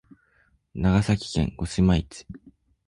[0.73, 2.25] 長崎県五島市